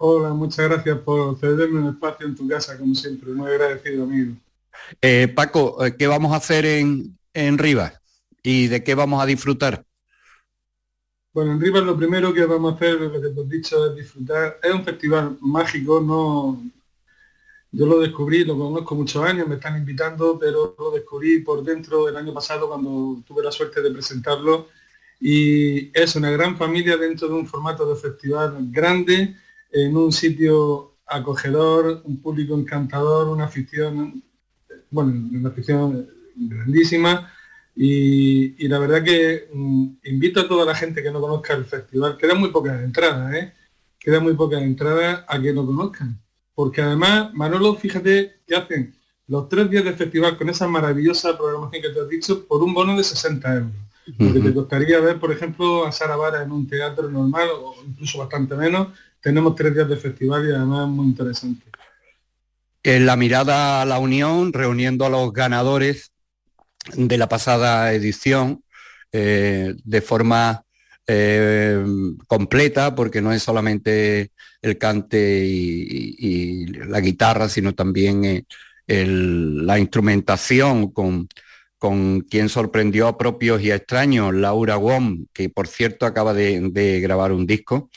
[0.00, 4.34] Hola, muchas gracias por cederme un espacio en tu casa, como siempre, muy agradecido, amigo.
[5.02, 8.00] Eh, Paco, ¿qué vamos a hacer en, en Rivas?
[8.42, 9.84] ¿Y de qué vamos a disfrutar?
[11.34, 13.96] Bueno, en Rivas lo primero que vamos a hacer, lo que te he dicho, es
[13.96, 14.60] disfrutar.
[14.62, 16.62] Es un festival mágico, no,
[17.72, 22.08] yo lo descubrí, lo conozco muchos años, me están invitando, pero lo descubrí por dentro
[22.08, 24.68] el año pasado cuando tuve la suerte de presentarlo
[25.20, 29.36] y es una gran familia dentro de un formato de festival grande,
[29.70, 34.22] en un sitio acogedor, un público encantador, una afición,
[34.90, 37.32] bueno, una afición grandísima
[37.80, 42.16] y, la verdad que mm, invito a toda la gente que no conozca el festival,
[42.16, 43.52] queda muy pocas entradas, ¿eh?
[44.00, 46.20] queda muy pocas entradas a que lo conozcan.
[46.56, 48.96] Porque además, Manolo, fíjate que hacen
[49.28, 52.74] los tres días de festival con esa maravillosa programación que te has dicho por un
[52.74, 53.72] bono de 60 euros.
[54.18, 58.18] Porque te costaría ver, por ejemplo, a Sara Vara en un teatro normal o incluso
[58.18, 58.88] bastante menos.
[59.28, 61.66] Tenemos tres días de festival y además es muy interesante.
[62.82, 66.12] En la mirada a la unión, reuniendo a los ganadores
[66.94, 68.64] de la pasada edición
[69.12, 70.64] eh, de forma
[71.06, 71.84] eh,
[72.26, 80.90] completa, porque no es solamente el cante y, la guitarra, sino también eh, la instrumentación
[80.90, 81.28] con,
[81.78, 87.00] con quien sorprendió a propios y a extraños, Laura Wong, que por cierto acaba de,
[87.02, 87.90] grabar un disco,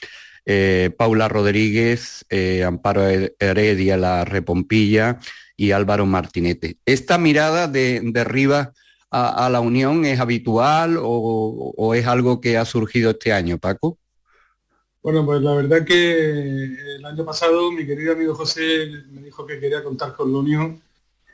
[0.98, 2.26] Paula Rodríguez,
[2.66, 3.04] Amparo
[3.39, 5.20] Heredia, La Repompilla
[5.56, 6.78] y Álvaro Martinete.
[6.86, 8.74] Esta mirada de, de arriba
[9.12, 13.98] a, la unión es habitual o, es algo que ha surgido este año, Paco?
[15.04, 19.60] Bueno, pues la verdad que el año pasado mi querido amigo José me dijo que
[19.60, 20.82] quería contar con la unión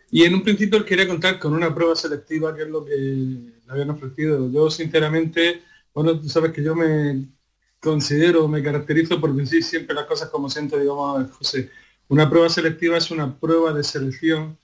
[0.09, 2.95] y en un principio él quería contar con una prueba selectiva, que es lo que
[2.95, 4.49] le habían ofrecido.
[4.49, 5.61] Yo sinceramente,
[5.93, 7.25] bueno, tú sabes que yo me
[7.79, 11.69] considero, me caracterizo por decir siempre las cosas como siento, digamos, José.
[12.09, 14.57] Una prueba selectiva es una prueba de selección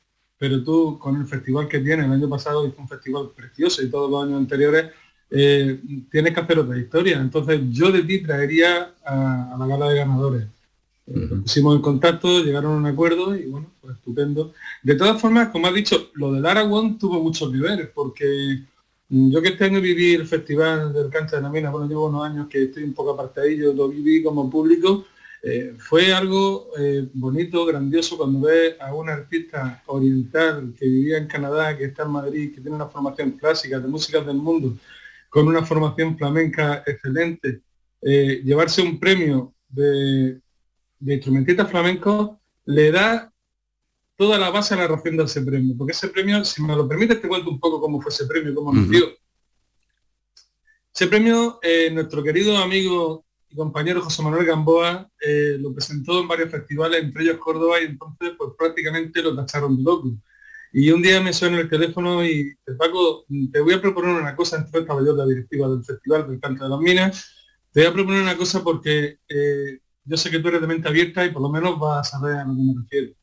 [0.43, 3.89] pero tú con el festival que tienes, el año pasado hizo un festival precioso y
[3.89, 4.91] todos los años anteriores,
[5.29, 5.79] eh,
[6.11, 7.17] tienes que hacer otra historia.
[7.17, 10.47] Entonces yo de ti traería a, la gala de ganadores.
[11.07, 14.53] Eh, pusimos en contacto, llegaron a un acuerdo y bueno, pues estupendo.
[14.81, 18.65] De todas formas, como has dicho, lo del Aragón tuvo mucho que ver, porque
[19.15, 22.25] yo que este año viví el Festival del Cancha de la Mina, bueno, llevo unos
[22.25, 25.05] años que estoy un poco apartadillo, lo viví como público,
[25.43, 31.27] eh, fue algo eh, bonito, grandioso cuando ve a un artista oriental que vivía en
[31.27, 34.77] Canadá, que está en Madrid, que tiene una formación clásica de músicas del mundo,
[35.29, 37.61] con una formación flamenca excelente,
[38.01, 40.39] eh, llevarse un premio de,
[40.99, 42.31] de instrumentistas flamencos
[42.65, 43.32] le da
[44.23, 45.75] toda la base a la razón de ese premio.
[45.77, 48.55] Porque ese premio, si me lo permite, te cuento un poco cómo fue ese premio,
[48.55, 49.11] cómo nació.
[50.95, 51.59] Ese premio,
[51.91, 57.37] nuestro querido amigo compañero José Manuel Gamboa eh, lo presentó en varios festivales, entre ellos
[57.37, 60.15] Córdoba, y entonces pues prácticamente lo tacharon de loco.
[60.71, 64.35] Y un día me suena el teléfono y te Paco, te voy a proponer una
[64.35, 67.35] cosa, entre estaba yo la directiva del Festival del Canto de las Minas,
[67.71, 70.87] te voy a proponer una cosa porque eh, yo sé que tú eres de mente
[70.87, 73.13] abierta y por lo menos vas a saber a lo que me refiero.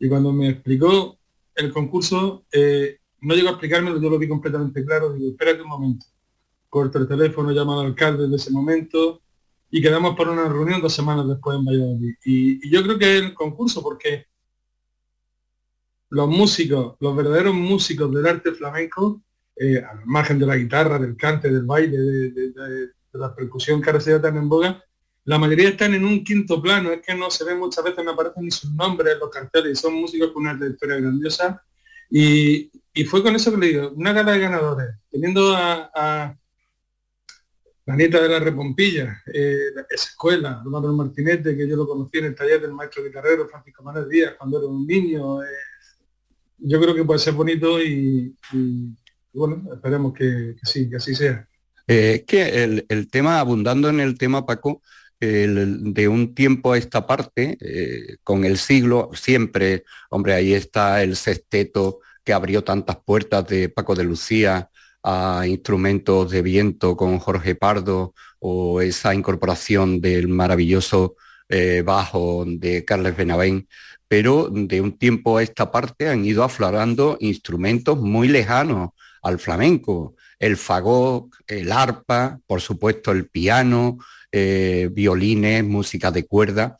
[0.00, 1.16] Y cuando me explicó
[1.54, 5.68] el concurso, eh, no llegó a explicármelo, yo lo vi completamente claro, digo, espérate un
[5.68, 6.06] momento.
[6.68, 9.20] Corto el teléfono, llama al alcalde de ese momento,
[9.70, 12.14] y quedamos para una reunión dos semanas después en Valladolid.
[12.24, 14.26] Y, y yo creo que es el concurso, porque
[16.10, 19.22] los músicos, los verdaderos músicos del arte flamenco,
[19.56, 24.00] eh, al margen de la guitarra, del cante, del baile, de, la percusión que ahora
[24.00, 24.82] se tan en boga,
[25.24, 28.12] la mayoría están en un quinto plano, es que no se ven muchas veces, no
[28.12, 31.62] aparecen ni sus nombres en los carteles, son músicos con una trayectoria grandiosa.
[32.10, 36.36] Y, y, fue con eso que le digo, una gala de ganadores, teniendo a
[37.90, 39.56] la nieta de la Repompilla, eh,
[39.90, 43.82] esa escuela, Álvaro Martinete, que yo lo conocí en el taller del maestro guitarrero Francisco
[43.82, 45.42] Manuel Díaz cuando era un niño.
[45.42, 45.46] Eh,
[46.58, 48.32] yo creo que puede ser bonito y,
[49.32, 51.48] bueno, esperemos que, sí, que así sea.
[51.88, 54.82] Eh, que el, tema, abundando en el tema, Paco,
[55.20, 61.16] de un tiempo a esta parte, eh, con el siglo, siempre, hombre, ahí está el
[61.16, 64.70] sexteto que abrió tantas puertas de Paco de Lucía,
[65.02, 71.16] a instrumentos de viento con Jorge Pardo o esa incorporación del maravilloso
[71.48, 73.66] eh, bajo de Carles Benavén,
[74.08, 78.90] pero de un tiempo a esta parte han ido aflorando instrumentos muy lejanos
[79.22, 83.98] al flamenco, el fagot, el arpa, por supuesto el piano,
[84.32, 86.76] eh, violines, música de cuerda.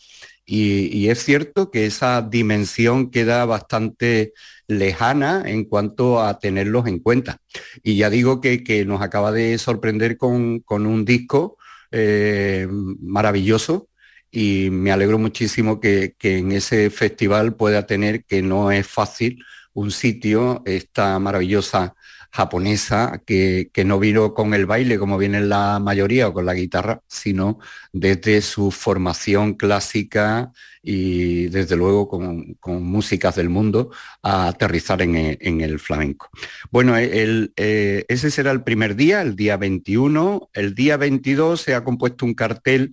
[0.46, 4.32] y, es cierto que esa dimensión queda bastante
[4.70, 7.38] lejana en cuanto a tenerlos en cuenta.
[7.82, 11.58] Y ya digo que, nos acaba de sorprender con, un disco
[11.90, 12.68] eh,
[13.00, 13.88] maravilloso
[14.30, 19.90] y me alegro muchísimo que, en ese festival pueda tener, que no es fácil, un
[19.90, 21.94] sitio, esta maravillosa
[22.32, 26.54] japonesa que, que, no vino con el baile como viene la mayoría o con la
[26.54, 27.58] guitarra, sino
[27.92, 30.52] desde su formación clásica
[30.82, 33.90] y desde luego con, músicas del mundo
[34.22, 35.16] a aterrizar en,
[35.60, 36.30] el flamenco.
[36.70, 40.50] Bueno, el, eh, ese será el primer día, el día 21.
[40.52, 42.90] El día 22 se ha compuesto un cartel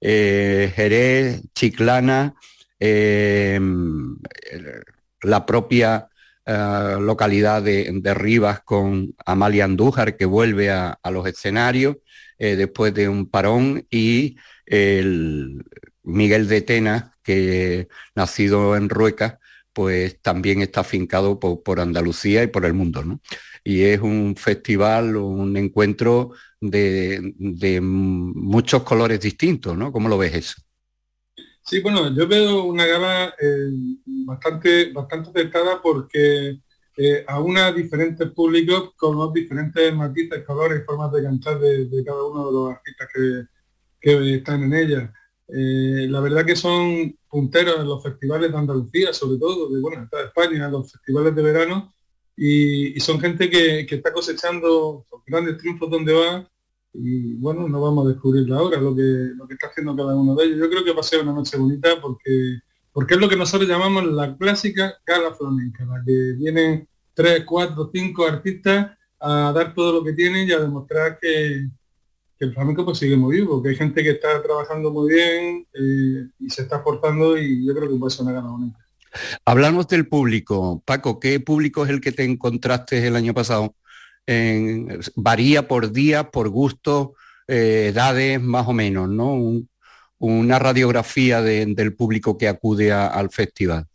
[0.00, 2.34] eh, Jerez, Chiclana,
[2.80, 3.60] eh,
[5.22, 6.08] la propia
[7.00, 11.96] localidad de, Rivas con Amalia Andújar que vuelve a, a los escenarios
[12.38, 15.64] después de un parón y el
[16.02, 19.38] Miguel de Tena que nacido en Rueca,
[19.74, 23.04] pues también está afincado por, Andalucía y por el mundo.
[23.04, 23.20] ¿no?
[23.62, 29.92] Y es un festival, un encuentro de, muchos colores distintos, ¿no?
[29.92, 30.62] ¿Cómo lo ves eso?
[31.68, 33.70] Sí, bueno, yo veo una gala eh,
[34.24, 36.60] bastante, bastante acertada porque
[36.96, 42.02] eh, a una diferentes públicos con los diferentes matices, colores y formas de cantar de,
[42.06, 43.44] cada uno de los artistas que,
[44.00, 45.12] que están en ella.
[45.48, 50.08] Eh, la verdad que son punteros en los festivales de Andalucía, sobre todo, de, bueno,
[50.10, 51.92] de España, los festivales de verano,
[52.34, 56.50] y, son gente que, está cosechando grandes triunfos donde va,
[57.00, 59.02] y bueno, no vamos a descubrir ahora lo que,
[59.36, 60.58] lo que está haciendo cada uno de ellos.
[60.58, 62.58] Yo creo que va a ser una noche bonita porque,
[62.92, 67.90] porque es lo que nosotros llamamos la clásica gala flamenca, la que vienen tres, cuatro,
[67.92, 71.66] cinco artistas a dar todo lo que tienen y a demostrar que,
[72.40, 76.28] el flamenco pues sigue muy vivo, que hay gente que está trabajando muy bien eh,
[76.38, 78.78] y se está esforzando y yo creo que puede ser una gana bonita.
[79.44, 80.80] Hablamos del público.
[80.84, 83.74] Paco, ¿qué público es el que te encontraste el año pasado?
[85.16, 87.14] Varía por día, por gusto,
[87.46, 89.62] eh, edades más o menos, ¿no?
[90.18, 93.86] una radiografía del público que acude al festival.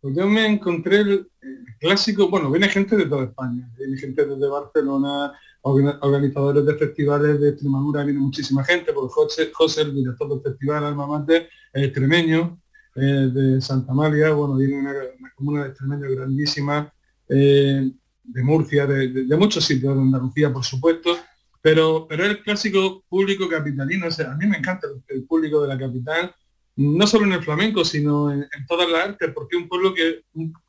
[0.00, 1.30] Pues yo me encontré el,
[1.78, 7.50] clásico, bueno, viene gente de toda España, viene gente desde Barcelona, organizadores de festivales de
[7.50, 12.58] Extremadura, viene muchísima gente, porque José, José el director del festival Alma Mate, es extremeño,
[12.96, 14.92] eh, de Santa María, bueno, viene una,
[15.36, 16.92] comuna de extremeño grandísima,
[17.28, 17.90] eh,
[18.32, 21.16] de Murcia, de, muchos sitios, de Andalucía, por supuesto,
[21.60, 25.78] pero, pero el clásico público capitalino, o a mí me encanta el, público de la
[25.78, 26.34] capital,
[26.76, 30.22] no solo en el flamenco, sino en, todas las artes, porque es un pueblo que,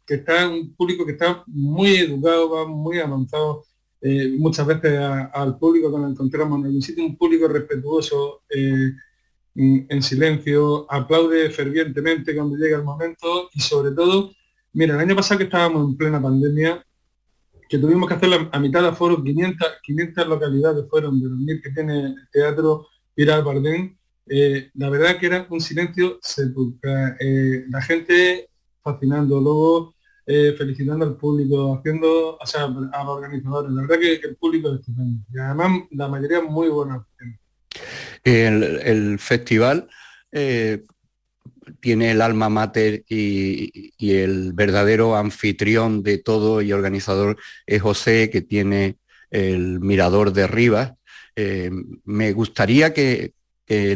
[0.05, 3.63] que, está, un público que está muy educado, va muy avanzado
[4.01, 8.91] eh, muchas veces al público cuando encontramos en sitio un público respetuoso, eh,
[9.53, 14.31] en silencio, aplaude fervientemente cuando llega el momento y sobre todo,
[14.73, 16.83] mira, el año pasado que estábamos en plena pandemia,
[17.71, 21.61] que tuvimos que hacer a mitad de aforo, 500, 500 localidades fueron de los mil
[21.61, 23.97] que tiene el teatro Piral Bardén,
[24.27, 27.15] eh, la verdad que era un silencio sepulcral,
[27.69, 28.49] la gente
[28.83, 29.95] fascinando, luego
[30.25, 33.71] eh, felicitando al público, haciendo, o sea, a los organizadores.
[33.71, 35.19] La verdad que, el público es estupendo.
[35.33, 37.05] Y además la mayoría muy buena.
[38.23, 39.89] El, festival
[40.31, 40.85] eh,
[41.79, 48.41] tiene el alma mater y, el verdadero anfitrión de todo y organizador es José, que
[48.41, 48.97] tiene
[49.29, 50.93] el mirador de Rivas.
[51.35, 51.71] Eh,
[52.03, 53.33] me gustaría que,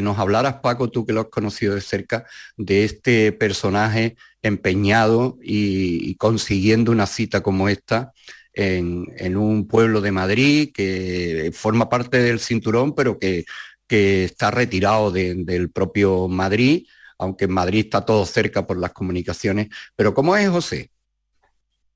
[0.00, 2.24] nos hablaras, Paco, tú que lo has conocido de cerca,
[2.56, 8.12] de este personaje empeñado y, consiguiendo una cita como esta
[8.54, 13.44] en, un pueblo de Madrid que forma parte del cinturón, pero que,
[13.88, 16.86] está retirado del propio Madrid,
[17.18, 19.68] aunque en Madrid está todo cerca por las comunicaciones.
[19.94, 20.90] Pero ¿cómo es José?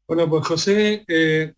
[0.06, 1.54] Bueno, pues José, eh,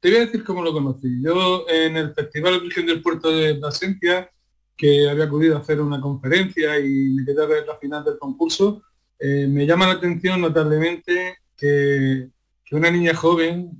[0.00, 1.22] te voy a decir cómo lo conocí.
[1.22, 4.30] Yo en el Festival Virgen del Puerto de Plasencia,
[4.76, 8.18] que había acudido a hacer una conferencia y me quedé a ver la final del
[8.18, 8.82] concurso,
[9.18, 12.28] eh, me llama la atención notablemente que,
[12.70, 13.70] una niña joven,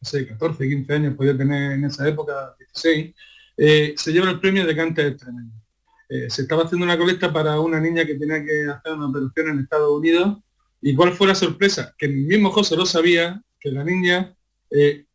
[0.00, 3.14] no sé, 14, 15 años, podía tener en esa época 16,
[3.56, 5.54] eh, se lleva el premio de cante tremendo.
[6.08, 9.48] Eh, se estaba haciendo una colecta para una niña que tenía que hacer una operación
[9.48, 10.38] en Estados Unidos.
[10.80, 11.94] ¿Y cuál fue la sorpresa?
[11.98, 14.34] Que el mismo José lo sabía, que la niña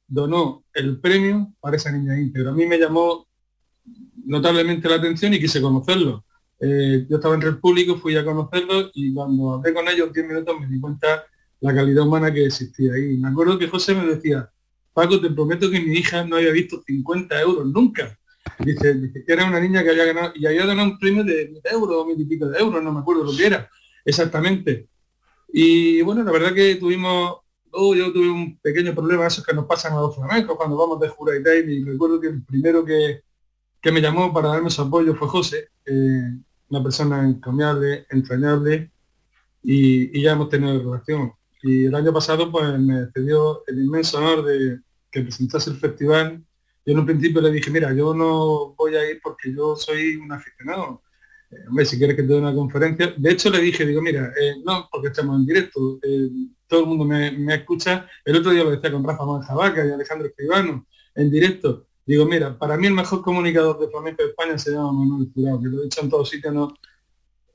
[0.07, 2.51] donó el premio para esa niña íntegra.
[2.51, 3.27] A mí me llamó
[4.25, 6.25] notablemente la atención y quise conocerlo.
[6.59, 10.27] Eh, yo estaba entre el público, fui a conocerlo y cuando hablé con ellos 10
[10.27, 11.25] minutos me di cuenta
[11.59, 13.17] la calidad humana que existía ahí.
[13.17, 14.49] Me acuerdo que José me decía,
[14.93, 18.17] Paco, te prometo que mi hija no había visto 50 euros nunca.
[18.59, 21.61] Dice, que era una niña que había ganado, y había ganado un premio de mil
[21.71, 23.69] euros mil y pico de euros, no me acuerdo lo que era
[24.05, 24.89] exactamente.
[25.47, 27.37] Y bueno, la verdad que tuvimos,
[27.71, 30.99] oh, yo tuve un pequeño problema, esos que nos pasan a los flamencos cuando vamos
[30.99, 33.21] de Jura y recuerdo que el primero que,
[33.81, 36.31] que me llamó para darme su apoyo fue José, eh,
[36.69, 38.91] una persona encomiable, entrañable,
[39.61, 41.33] y, ya hemos tenido relación.
[41.61, 44.79] Y el año pasado pues me cedió el inmenso honor de,
[45.11, 46.43] que presentase el festival,
[46.85, 50.15] yo en un principio le dije, mira, yo no voy a ir porque yo soy
[50.17, 51.01] un aficionado.
[51.49, 53.13] Eh, hombre, si quieres que te dé una conferencia.
[53.17, 56.29] De hecho le dije, digo, mira, eh, no, porque estamos en directo, eh,
[56.67, 58.07] todo el mundo me, escucha.
[58.25, 61.87] El otro día lo decía con Rafa Manjabaca y Alejandro Escribano, en directo.
[62.05, 65.61] Digo, mira, para mí el mejor comunicador de flamenco de España se llama Manuel Jurado,
[65.61, 66.73] que lo he dicho en todos sitios, no,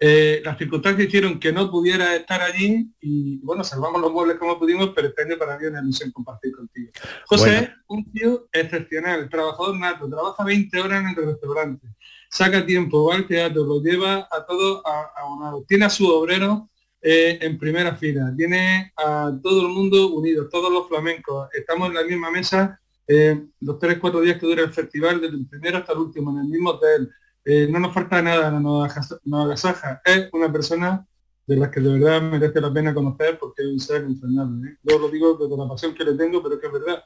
[0.01, 4.59] eh, las circunstancias hicieron que no pudiera estar allí y bueno, salvamos los muebles como
[4.59, 6.93] pudimos, pero este año para mí es una ilusión compartir contigo.
[7.27, 11.89] José es un tío excepcional, trabajador nato, trabaja 20 horas en el restaurante,
[12.31, 14.83] saca tiempo, va al teatro, lo lleva a todos
[15.17, 16.71] abonados, tiene a su obrero
[17.03, 21.95] eh, en primera fila, tiene a todo el mundo unido, todos los flamencos, estamos en
[21.95, 22.81] la misma mesa
[23.11, 26.31] eh, los tres, cuatro días que dura el festival, desde el primero hasta el último,
[26.31, 27.11] en el mismo hotel
[27.51, 28.87] eh, no nos falta nada, no
[29.25, 30.03] nos agasaja.
[30.05, 31.07] Es una persona
[31.47, 34.69] de las que de verdad merece la pena conocer porque es un ser entrañable.
[34.69, 34.77] ¿eh?
[34.83, 37.05] Yo lo digo con la pasión que le tengo, pero que es verdad.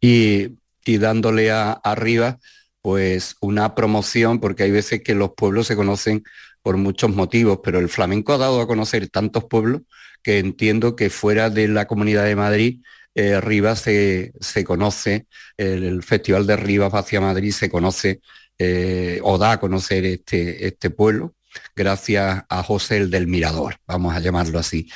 [0.00, 2.38] Y, dándole a, arriba,
[2.82, 6.22] pues una promoción, porque hay veces que los pueblos se conocen
[6.62, 9.82] por muchos motivos, pero el flamenco ha dado a conocer tantos pueblos
[10.22, 12.80] que entiendo que fuera de la Comunidad de Madrid,
[13.16, 15.26] eh, Rivas se, conoce,
[15.56, 18.20] el, Festival de Rivas hacia Madrid se conoce
[18.58, 21.34] eh, o da a conocer este, este pueblo
[21.74, 24.88] gracias a José el del Mirador, vamos a llamarlo así.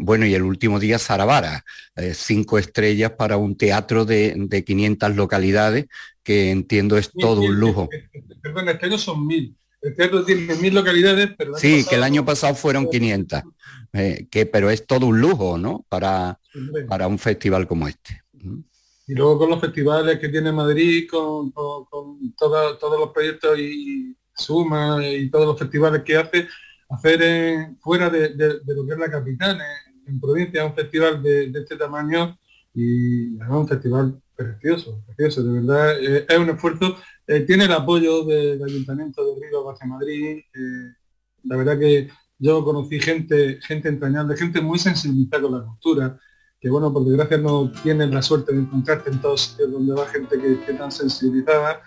[0.00, 1.64] bueno, y el último día Saravara,
[1.96, 5.86] eh, cinco estrellas para un teatro de, de 500 localidades,
[6.22, 7.88] que entiendo es todo un lujo.
[8.42, 9.56] Perdón, este año son mil.
[9.80, 11.56] El teatro tiene mil localidades, pero...
[11.56, 13.42] Sí, que el año pasado fueron 500,
[13.92, 15.86] eh, que, pero es todo un lujo, ¿no?
[15.88, 16.40] Para,
[16.88, 18.22] para un festival como este.
[19.08, 21.88] Y luego con los festivales que tiene Madrid, con, todos
[23.00, 26.46] los proyectos y Suma y todos los festivales que hace,
[26.90, 29.58] hacer fuera de, lo que es la capital,
[30.06, 32.38] en, provincia, un festival de, este tamaño
[32.74, 36.96] y un festival precioso, precioso, de verdad, eh, es un esfuerzo,
[37.26, 40.94] eh, tiene el apoyo del Ayuntamiento de Río hacia Madrid, eh,
[41.44, 46.20] la verdad que yo conocí gente, gente entrañable, gente muy sensibilizada con la cultura,
[46.60, 50.06] que bueno, por desgracia no tienen la suerte de encontrarte en todos sitios donde va
[50.06, 51.80] gente que esté tan sensibilizada.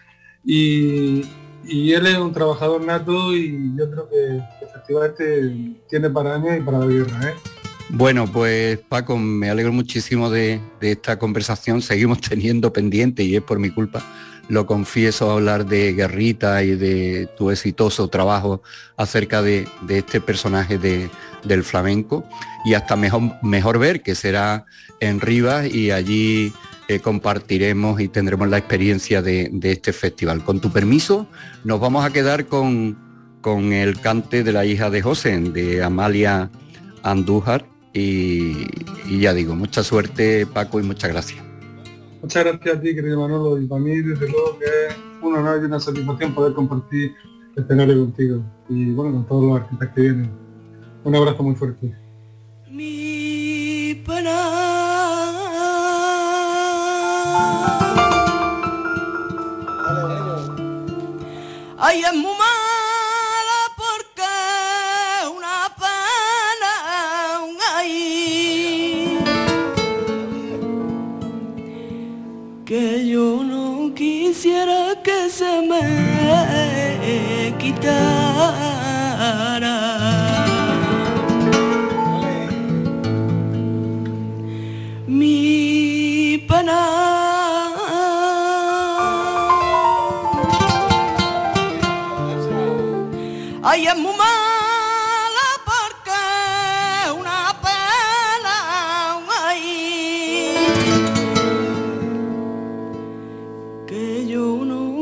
[0.44, 1.22] Y,
[1.64, 6.80] él es un trabajador nato y yo creo que efectivamente tiene para años y para
[6.80, 7.30] la guerra.
[7.30, 7.34] ¿eh?
[7.90, 11.82] Bueno, pues Paco, me alegro muchísimo de, de esta conversación.
[11.82, 14.04] Seguimos teniendo pendiente y es por mi culpa
[14.50, 18.62] lo confieso, hablar de Guerrita y de tu exitoso trabajo
[18.98, 22.26] acerca de, este personaje del flamenco
[22.66, 24.66] y hasta mejor, mejor ver que será
[25.00, 26.54] en Rivas y allí
[26.88, 30.44] eh, compartiremos y tendremos la experiencia de, este festival.
[30.44, 31.28] Con tu permiso,
[31.64, 32.98] nos vamos a quedar con,
[33.42, 36.50] con el cante de la hija de José, de Amalia
[37.04, 37.66] Andújar.
[37.94, 38.68] Y
[39.20, 41.51] ya digo, mucha suerte Paco y muchas gracias.
[42.22, 45.60] Muchas gracias a ti, querido Manolo, y para mí, desde luego, que es un honor
[45.62, 47.16] y una satisfacción poder compartir
[47.50, 50.32] este escenario contigo y bueno, con todos los artistas que vienen.
[51.04, 51.96] Un abrazo muy fuerte.
[52.70, 54.38] Mi pena.
[61.80, 62.32] Ay, es muy
[75.30, 75.82] se me
[77.60, 78.81] quitara.